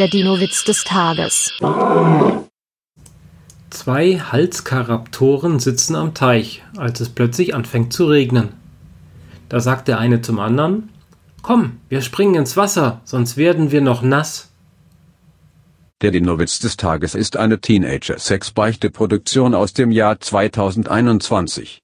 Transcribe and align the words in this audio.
Der 0.00 0.08
Dino-Witz 0.08 0.64
des 0.64 0.82
Tages. 0.82 1.52
Zwei 3.70 4.18
Halskaraptoren 4.18 5.60
sitzen 5.60 5.94
am 5.94 6.14
Teich, 6.14 6.64
als 6.76 6.98
es 6.98 7.10
plötzlich 7.10 7.54
anfängt 7.54 7.92
zu 7.92 8.06
regnen. 8.06 8.48
Da 9.48 9.60
sagt 9.60 9.86
der 9.86 9.98
eine 10.00 10.20
zum 10.20 10.40
anderen, 10.40 10.88
Komm, 11.42 11.78
wir 11.88 12.00
springen 12.00 12.34
ins 12.34 12.56
Wasser, 12.56 13.02
sonst 13.04 13.36
werden 13.36 13.70
wir 13.70 13.82
noch 13.82 14.02
nass. 14.02 14.50
Der 16.02 16.10
Dino-Witz 16.10 16.58
des 16.58 16.76
Tages 16.76 17.14
ist 17.14 17.36
eine 17.36 17.60
Teenager-Sex-Beichte-Produktion 17.60 19.54
aus 19.54 19.74
dem 19.74 19.92
Jahr 19.92 20.18
2021. 20.18 21.82